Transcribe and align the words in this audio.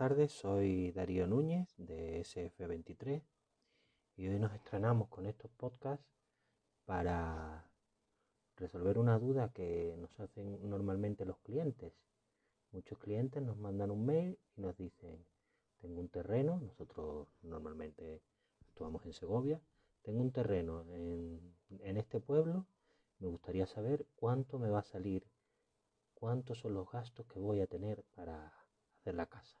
Tardes, 0.00 0.32
soy 0.32 0.92
Darío 0.92 1.26
Núñez 1.26 1.74
de 1.76 2.22
SF23 2.22 3.22
y 4.16 4.28
hoy 4.28 4.38
nos 4.38 4.54
estrenamos 4.54 5.08
con 5.08 5.26
estos 5.26 5.50
podcasts 5.50 6.06
para 6.86 7.70
resolver 8.56 8.96
una 8.96 9.18
duda 9.18 9.52
que 9.52 9.94
nos 9.98 10.18
hacen 10.18 10.66
normalmente 10.70 11.26
los 11.26 11.36
clientes. 11.40 11.92
Muchos 12.72 12.98
clientes 12.98 13.42
nos 13.42 13.58
mandan 13.58 13.90
un 13.90 14.06
mail 14.06 14.38
y 14.56 14.62
nos 14.62 14.74
dicen, 14.78 15.22
tengo 15.82 16.00
un 16.00 16.08
terreno, 16.08 16.58
nosotros 16.60 17.28
normalmente 17.42 18.22
actuamos 18.70 19.04
en 19.04 19.12
Segovia, 19.12 19.60
tengo 20.00 20.22
un 20.22 20.32
terreno 20.32 20.80
en, 20.94 21.54
en 21.78 21.98
este 21.98 22.20
pueblo, 22.20 22.64
me 23.18 23.28
gustaría 23.28 23.66
saber 23.66 24.06
cuánto 24.16 24.58
me 24.58 24.70
va 24.70 24.78
a 24.78 24.82
salir, 24.82 25.26
cuántos 26.14 26.58
son 26.60 26.72
los 26.72 26.90
gastos 26.90 27.26
que 27.26 27.38
voy 27.38 27.60
a 27.60 27.66
tener 27.66 28.02
para 28.14 28.50
hacer 28.96 29.14
la 29.14 29.26
casa. 29.26 29.60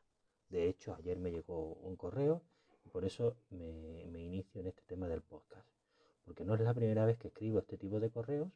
De 0.50 0.68
hecho, 0.68 0.94
ayer 0.96 1.16
me 1.18 1.30
llegó 1.30 1.74
un 1.74 1.94
correo 1.96 2.42
y 2.84 2.88
por 2.88 3.04
eso 3.04 3.36
me, 3.50 4.02
inicio 4.20 4.60
en 4.60 4.66
este 4.66 4.82
tema 4.82 5.06
del 5.06 5.22
podcast. 5.22 5.68
Porque 6.24 6.44
no 6.44 6.54
es 6.54 6.60
la 6.60 6.74
primera 6.74 7.06
vez 7.06 7.18
que 7.18 7.28
escribo 7.28 7.60
este 7.60 7.78
tipo 7.78 8.00
de 8.00 8.10
correos 8.10 8.50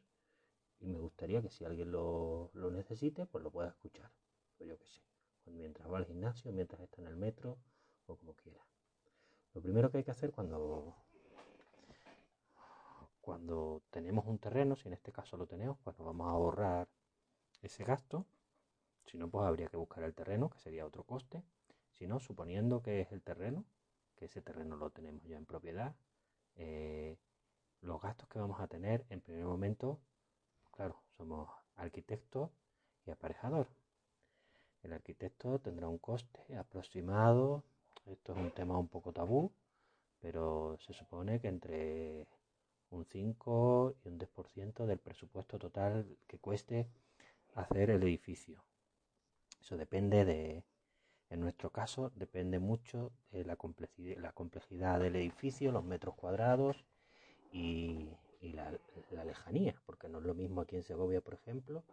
y 0.81 0.87
me 0.87 0.99
gustaría 0.99 1.41
que 1.41 1.49
si 1.49 1.63
alguien 1.63 1.93
lo, 1.93 2.51
necesite, 2.53 3.25
pues 3.25 3.43
lo 3.43 3.49
pueda 3.49 3.69
escuchar. 3.69 4.11
O 4.59 4.65
yo 4.65 4.77
qué 4.77 4.85
sé, 4.85 5.01
mientras 5.45 5.89
va 5.89 5.97
al 5.97 6.05
gimnasio, 6.05 6.51
mientras 6.51 6.81
está 6.81 7.01
en 7.01 7.07
el 7.07 7.15
metro 7.15 7.57
o 8.07 8.17
como 8.17 8.33
quiera. 8.35 8.59
Lo 9.53 9.61
primero 9.61 9.89
que 9.89 9.99
hay 9.99 10.03
que 10.03 10.11
hacer 10.11 10.33
cuando, 10.33 10.97
cuando 13.21 13.83
tenemos 13.89 14.25
un 14.25 14.37
terreno, 14.37 14.75
si 14.75 14.89
en 14.89 14.95
este 14.95 15.13
caso 15.13 15.37
lo 15.37 15.47
tenemos, 15.47 15.77
pues 15.81 15.97
nos 15.97 16.07
vamos 16.07 16.27
a 16.27 16.31
ahorrar 16.31 16.89
ese 17.61 17.85
gasto. 17.85 18.25
Si 19.05 19.17
no, 19.17 19.29
pues 19.29 19.45
habría 19.45 19.67
que 19.67 19.77
buscar 19.77 20.03
el 20.03 20.13
terreno, 20.13 20.49
que 20.49 20.59
sería 20.59 20.85
otro 20.85 21.05
coste 21.05 21.41
sino 21.97 22.19
suponiendo 22.19 22.81
que 22.81 23.01
es 23.01 23.11
el 23.11 23.21
terreno, 23.21 23.65
que 24.15 24.25
ese 24.25 24.41
terreno 24.41 24.77
lo 24.77 24.89
tenemos 24.89 25.23
ya 25.25 25.37
en 25.37 25.45
propiedad, 25.45 25.95
eh, 26.55 27.17
los 27.81 28.01
gastos 28.01 28.27
que 28.29 28.39
vamos 28.39 28.59
a 28.59 28.67
tener 28.67 29.05
en 29.09 29.21
primer 29.21 29.45
momento, 29.45 29.99
claro, 30.71 31.01
somos 31.17 31.49
arquitecto 31.75 32.51
y 33.05 33.11
aparejador. 33.11 33.67
El 34.83 34.93
arquitecto 34.93 35.59
tendrá 35.59 35.87
un 35.87 35.97
coste 35.97 36.57
aproximado, 36.57 37.63
esto 38.05 38.33
es 38.33 38.37
un 38.37 38.51
tema 38.51 38.77
un 38.77 38.87
poco 38.87 39.11
tabú, 39.11 39.51
pero 40.21 40.77
se 40.79 40.93
supone 40.93 41.39
que 41.39 41.47
entre 41.47 42.27
un 42.91 43.05
5 43.05 43.95
y 44.03 44.07
un 44.07 44.19
10% 44.19 44.85
del 44.85 44.99
presupuesto 44.99 45.57
total 45.57 46.17
que 46.27 46.39
cueste 46.39 46.87
hacer 47.55 47.89
el 47.89 48.03
edificio. 48.03 48.63
Eso 49.61 49.77
depende 49.77 50.25
de, 50.25 50.63
en 51.35 51.41
nuestro 51.41 51.69
caso 51.69 52.11
depende 52.15 52.59
mucho 52.59 53.11
de 53.31 53.43
la 53.43 53.57
complejidad, 53.57 54.17
la 54.21 54.31
complejidad 54.31 55.01
del 55.01 55.17
edificio, 55.17 55.73
los 55.73 55.83
metros 55.83 56.15
cuadrados 56.15 56.85
y, 57.51 58.09
la, 58.41 58.71
lejanía, 59.25 59.75
porque 59.85 60.07
no 60.07 60.19
es 60.19 60.23
lo 60.23 60.33
mismo 60.33 60.61
aquí 60.61 60.77
en 60.77 60.83
Segovia, 60.83 61.19
por 61.19 61.33
ejemplo, 61.33 61.83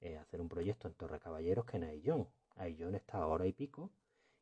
eh, 0.00 0.16
hacer 0.18 0.40
un 0.40 0.48
proyecto 0.48 0.88
en 0.88 0.94
Torre 0.94 1.20
Caballeros 1.20 1.66
que 1.66 1.76
en 1.76 1.84
Aillón. 1.84 2.28
Aillón 2.56 2.96
está 2.96 3.18
a 3.18 3.26
hora 3.28 3.46
y 3.46 3.52
pico 3.52 3.92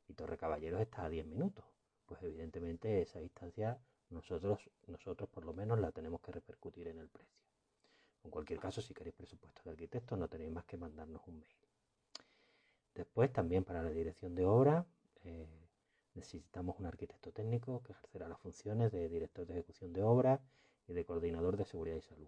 y 0.07 0.15
Torre 0.15 0.39
Caballeros 0.39 0.81
está 0.81 1.05
a 1.05 1.11
10 1.11 1.27
minutos. 1.27 1.65
Pues 2.07 2.23
evidentemente 2.23 3.03
esa 3.03 3.19
distancia 3.19 3.79
nosotros, 4.09 4.71
nosotros 4.87 5.29
por 5.29 5.45
lo 5.45 5.53
menos 5.53 5.79
la 5.79 5.93
tenemos 5.93 6.23
que 6.23 6.33
repercutir 6.33 6.89
en 6.89 6.99
el 6.99 7.09
precio. 7.09 7.43
En 8.25 8.31
cualquier 8.31 8.61
caso, 8.61 8.81
si 8.81 8.95
queréis 8.95 9.15
presupuesto 9.15 9.61
de 9.65 9.71
arquitecto, 9.73 10.17
no 10.17 10.27
tenéis 10.27 10.53
más 10.53 10.65
que 10.65 10.79
mandarnos 10.79 11.21
un 11.27 11.41
mail. 11.41 11.68
Después, 12.99 13.33
también 13.33 13.63
para 13.63 13.81
la 13.81 13.91
dirección 13.91 14.35
de 14.35 14.45
obra, 14.45 14.85
eh, 15.23 15.47
necesitamos 16.15 16.81
un 16.81 16.87
arquitecto 16.87 17.31
técnico 17.31 17.81
que 17.85 17.93
ejercerá 17.93 18.29
las 18.29 18.41
funciones 18.41 18.91
de 18.91 19.09
director 19.09 19.47
de 19.47 19.55
ejecución 19.55 19.93
de 19.93 20.03
obra 20.03 20.41
y 20.89 20.95
de 20.95 21.05
coordinador 21.05 21.57
de 21.57 21.65
seguridad 21.65 21.95
y 21.95 22.01
salud. 22.01 22.27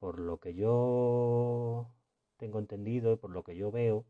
Por 0.00 0.18
lo 0.18 0.38
que 0.38 0.54
yo 0.54 1.86
tengo 2.38 2.58
entendido 2.58 3.12
y 3.12 3.16
por 3.18 3.30
lo 3.30 3.44
que 3.44 3.54
yo 3.54 3.70
veo 3.70 4.04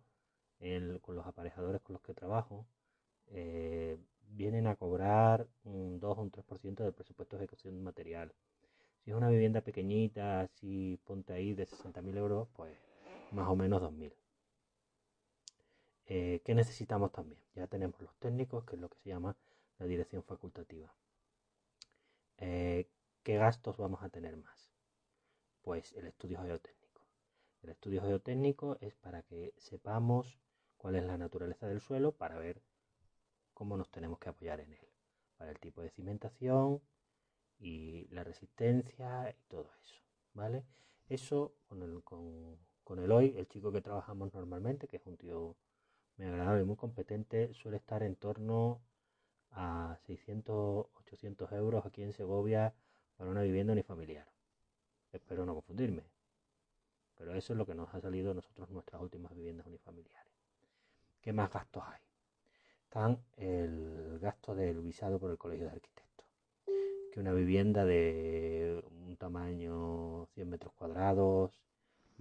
con 1.02 1.16
los 1.16 1.26
aparejadores 1.26 1.82
con 1.82 1.92
los 1.92 2.02
que 2.02 2.14
trabajo, 2.14 2.64
eh, 3.26 3.98
vienen 4.28 4.66
a 4.66 4.76
cobrar 4.76 5.46
un 5.64 6.00
2 6.00 6.16
o 6.16 6.22
un 6.22 6.30
3% 6.30 6.82
del 6.82 6.94
presupuesto 6.94 7.36
de 7.36 7.44
ejecución 7.44 7.82
material. 7.82 8.32
Si 9.04 9.10
es 9.10 9.16
una 9.16 9.28
vivienda 9.28 9.60
pequeñita, 9.60 10.40
así 10.40 10.98
ponte 11.04 11.34
ahí 11.34 11.52
de 11.52 11.66
60.000 11.66 12.16
euros, 12.16 12.48
pues 12.54 12.72
más 13.32 13.50
o 13.50 13.56
menos 13.56 13.82
2.000. 13.82 14.14
Eh, 16.06 16.42
¿Qué 16.44 16.54
necesitamos 16.54 17.12
también? 17.12 17.40
Ya 17.54 17.66
tenemos 17.66 18.00
los 18.00 18.14
técnicos, 18.16 18.64
que 18.64 18.76
es 18.76 18.80
lo 18.80 18.88
que 18.88 18.98
se 18.98 19.10
llama 19.10 19.36
la 19.78 19.86
dirección 19.86 20.22
facultativa. 20.22 20.92
Eh, 22.38 22.88
¿Qué 23.22 23.36
gastos 23.36 23.76
vamos 23.76 24.02
a 24.02 24.08
tener 24.08 24.36
más? 24.36 24.72
Pues 25.62 25.92
el 25.92 26.06
estudio 26.06 26.42
geotécnico. 26.42 27.02
El 27.62 27.70
estudio 27.70 28.02
geotécnico 28.02 28.78
es 28.80 28.94
para 28.96 29.22
que 29.22 29.54
sepamos 29.58 30.38
cuál 30.76 30.96
es 30.96 31.04
la 31.04 31.16
naturaleza 31.16 31.68
del 31.68 31.80
suelo 31.80 32.12
para 32.12 32.36
ver 32.38 32.60
cómo 33.54 33.76
nos 33.76 33.90
tenemos 33.90 34.18
que 34.18 34.28
apoyar 34.28 34.60
en 34.60 34.72
él. 34.72 34.88
Para 35.36 35.52
el 35.52 35.60
tipo 35.60 35.82
de 35.82 35.90
cimentación 35.90 36.82
y 37.60 38.08
la 38.08 38.24
resistencia 38.24 39.30
y 39.30 39.42
todo 39.48 39.70
eso. 39.80 39.94
¿Vale? 40.34 40.64
Eso 41.08 41.54
con 41.68 41.82
el, 41.82 42.02
con, 42.02 42.58
con 42.82 42.98
el 42.98 43.12
hoy, 43.12 43.34
el 43.36 43.46
chico 43.46 43.70
que 43.70 43.82
trabajamos 43.82 44.34
normalmente, 44.34 44.88
que 44.88 44.96
es 44.96 45.06
un 45.06 45.16
tío 45.16 45.56
muy 46.16 46.26
agradable 46.26 46.64
muy 46.64 46.76
competente, 46.76 47.52
suele 47.54 47.78
estar 47.78 48.02
en 48.02 48.16
torno 48.16 48.80
a 49.50 49.96
600, 50.06 50.86
800 50.94 51.52
euros 51.52 51.86
aquí 51.86 52.02
en 52.02 52.12
Segovia 52.12 52.74
para 53.16 53.30
una 53.30 53.42
vivienda 53.42 53.72
unifamiliar. 53.72 54.26
Espero 55.12 55.44
no 55.44 55.54
confundirme. 55.54 56.04
Pero 57.16 57.34
eso 57.34 57.52
es 57.52 57.56
lo 57.56 57.66
que 57.66 57.74
nos 57.74 57.92
ha 57.94 58.00
salido 58.00 58.32
a 58.32 58.34
nosotros 58.34 58.70
nuestras 58.70 59.00
últimas 59.00 59.34
viviendas 59.34 59.66
unifamiliares. 59.66 60.32
¿Qué 61.20 61.32
más 61.32 61.52
gastos 61.52 61.82
hay? 61.86 62.00
Están 62.84 63.18
el 63.36 64.18
gasto 64.18 64.54
del 64.54 64.80
visado 64.80 65.18
por 65.18 65.30
el 65.30 65.38
Colegio 65.38 65.66
de 65.66 65.72
Arquitectos. 65.72 66.26
Que 67.12 67.20
una 67.20 67.32
vivienda 67.32 67.84
de 67.84 68.82
un 69.06 69.16
tamaño 69.16 70.26
100 70.34 70.48
metros 70.48 70.72
cuadrados, 70.72 71.52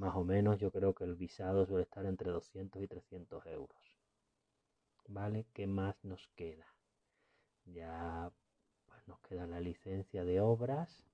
más 0.01 0.15
o 0.15 0.23
menos 0.23 0.57
yo 0.57 0.71
creo 0.71 0.95
que 0.95 1.03
el 1.03 1.15
visado 1.15 1.63
suele 1.67 1.83
estar 1.83 2.07
entre 2.07 2.31
200 2.31 2.81
y 2.81 2.87
300 2.87 3.45
euros. 3.45 3.77
¿Vale? 5.07 5.45
¿Qué 5.53 5.67
más 5.67 5.95
nos 6.03 6.27
queda? 6.35 6.65
Ya 7.65 8.31
pues 8.87 9.07
nos 9.07 9.19
queda 9.19 9.45
la 9.45 9.59
licencia 9.59 10.25
de 10.25 10.41
obras, 10.41 11.05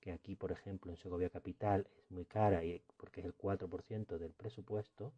que 0.00 0.12
aquí, 0.12 0.34
por 0.34 0.50
ejemplo, 0.50 0.92
en 0.92 0.96
Segovia 0.96 1.28
Capital 1.28 1.86
es 1.98 2.10
muy 2.10 2.24
cara 2.24 2.64
y 2.64 2.82
porque 2.96 3.20
es 3.20 3.26
el 3.26 3.36
4% 3.36 4.16
del 4.16 4.32
presupuesto, 4.32 5.12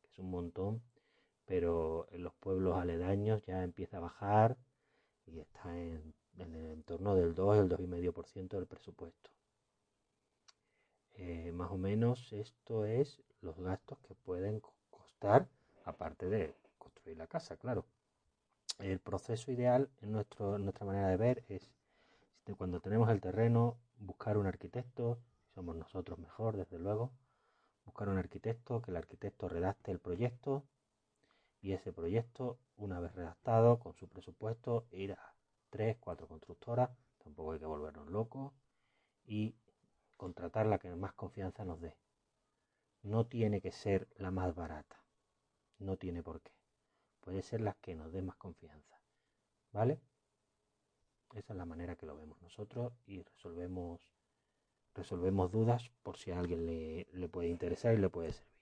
que 0.00 0.08
es 0.08 0.18
un 0.18 0.30
montón, 0.30 0.80
pero 1.44 2.08
en 2.10 2.22
los 2.22 2.32
pueblos 2.36 2.78
aledaños 2.78 3.44
ya 3.44 3.62
empieza 3.62 3.98
a 3.98 4.00
bajar 4.08 4.56
y 5.26 5.40
está 5.40 5.78
en, 5.78 6.14
en 6.38 6.54
el 6.54 6.70
entorno 6.70 7.14
del 7.14 7.34
2, 7.34 7.58
el 7.58 7.68
2,5% 7.68 8.48
del 8.56 8.66
presupuesto. 8.66 9.28
Eh, 11.18 11.50
más 11.52 11.70
o 11.72 11.76
menos 11.76 12.32
esto 12.32 12.84
es 12.84 13.20
los 13.42 13.58
gastos 13.58 13.98
que 14.06 14.14
pueden 14.14 14.62
costar, 14.90 15.48
aparte 15.84 16.28
de 16.28 16.54
construir 16.78 17.18
la 17.18 17.26
casa, 17.26 17.56
claro. 17.56 17.84
El 18.78 19.00
proceso 19.00 19.50
ideal 19.50 19.90
en, 20.00 20.12
nuestro, 20.12 20.58
nuestra 20.58 20.86
manera 20.86 21.08
de 21.08 21.16
ver 21.16 21.44
es 21.48 21.72
cuando 22.56 22.80
tenemos 22.80 23.10
el 23.10 23.20
terreno, 23.20 23.76
buscar 23.98 24.38
un 24.38 24.46
arquitecto, 24.46 25.18
somos 25.54 25.76
nosotros 25.76 26.18
mejor, 26.18 26.56
desde 26.56 26.78
luego, 26.78 27.10
buscar 27.84 28.08
un 28.08 28.18
arquitecto, 28.18 28.80
que 28.80 28.92
el 28.92 28.96
arquitecto 28.96 29.48
redacte 29.48 29.90
el 29.90 29.98
proyecto 29.98 30.64
y 31.60 31.72
ese 31.72 31.92
proyecto, 31.92 32.58
una 32.76 33.00
vez 33.00 33.12
redactado, 33.14 33.80
con 33.80 33.94
su 33.94 34.08
presupuesto, 34.08 34.86
ir 34.92 35.12
a 35.12 35.34
tres, 35.70 35.96
cuatro 35.98 36.28
constructoras, 36.28 36.90
tampoco 37.24 37.52
hay 37.52 37.58
que 37.58 37.66
volvernos 37.66 38.08
locos, 38.08 38.52
y 39.26 39.56
contratar 40.38 40.66
la 40.66 40.78
que 40.78 40.94
más 40.94 41.14
confianza 41.14 41.64
nos 41.64 41.80
dé. 41.80 41.96
No 43.02 43.26
tiene 43.26 43.60
que 43.60 43.72
ser 43.72 44.06
la 44.18 44.30
más 44.30 44.54
barata. 44.54 45.02
No 45.80 45.96
tiene 45.96 46.22
por 46.22 46.40
qué. 46.40 46.52
puede 47.20 47.42
ser 47.42 47.60
la 47.60 47.74
que 47.74 47.96
nos 47.96 48.12
dé 48.12 48.22
más 48.22 48.36
confianza. 48.36 49.00
¿Vale? 49.72 50.00
Esa 51.34 51.54
es 51.54 51.56
la 51.56 51.64
manera 51.64 51.96
que 51.96 52.06
lo 52.06 52.16
vemos 52.16 52.40
nosotros 52.40 52.92
y 53.04 53.20
resolvemos, 53.20 54.00
resolvemos 54.94 55.50
dudas 55.50 55.90
por 56.04 56.16
si 56.16 56.30
a 56.30 56.38
alguien 56.38 56.66
le, 56.66 57.08
le 57.12 57.28
puede 57.28 57.48
interesar 57.48 57.94
y 57.94 57.98
le 57.98 58.08
puede 58.08 58.32
servir. 58.32 58.54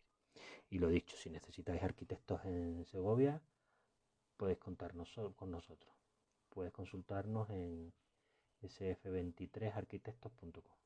Y 0.70 0.78
lo 0.78 0.88
dicho, 0.88 1.14
si 1.18 1.28
necesitáis 1.28 1.82
arquitectos 1.82 2.42
en 2.46 2.86
Segovia, 2.86 3.42
podéis 4.38 4.58
contar 4.58 4.94
con 5.34 5.50
nosotros. 5.50 5.94
Puedes 6.48 6.72
consultarnos 6.72 7.50
en 7.50 7.92
sf23arquitectos.com. 8.62 10.85